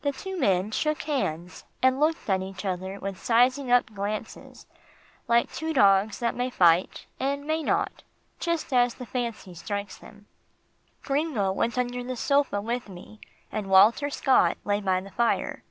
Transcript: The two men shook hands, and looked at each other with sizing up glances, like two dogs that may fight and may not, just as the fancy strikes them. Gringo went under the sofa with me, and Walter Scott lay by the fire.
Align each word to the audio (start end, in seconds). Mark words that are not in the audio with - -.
The 0.00 0.12
two 0.12 0.40
men 0.40 0.70
shook 0.70 1.02
hands, 1.02 1.66
and 1.82 2.00
looked 2.00 2.26
at 2.30 2.40
each 2.40 2.64
other 2.64 2.98
with 2.98 3.22
sizing 3.22 3.70
up 3.70 3.92
glances, 3.92 4.66
like 5.28 5.52
two 5.52 5.74
dogs 5.74 6.20
that 6.20 6.34
may 6.34 6.48
fight 6.48 7.04
and 7.20 7.44
may 7.44 7.62
not, 7.62 8.02
just 8.40 8.72
as 8.72 8.94
the 8.94 9.04
fancy 9.04 9.52
strikes 9.52 9.98
them. 9.98 10.24
Gringo 11.02 11.52
went 11.52 11.76
under 11.76 12.02
the 12.02 12.16
sofa 12.16 12.62
with 12.62 12.88
me, 12.88 13.20
and 13.52 13.66
Walter 13.68 14.08
Scott 14.08 14.56
lay 14.64 14.80
by 14.80 15.02
the 15.02 15.10
fire. 15.10 15.62